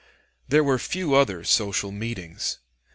There 0.47 0.63
were 0.63 0.79
few 0.79 1.13
other 1.13 1.43
social 1.43 1.91
meetings. 1.91 2.57